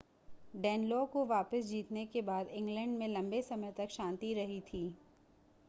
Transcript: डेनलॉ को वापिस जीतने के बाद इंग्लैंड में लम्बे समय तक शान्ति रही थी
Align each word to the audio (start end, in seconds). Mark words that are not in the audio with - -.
डेनलॉ 0.55 1.05
को 1.05 1.25
वापिस 1.25 1.65
जीतने 1.65 2.05
के 2.05 2.21
बाद 2.21 2.47
इंग्लैंड 2.51 2.97
में 2.99 3.07
लम्बे 3.07 3.41
समय 3.41 3.73
तक 3.77 3.89
शान्ति 3.89 4.33
रही 4.33 4.59
थी 4.61 4.83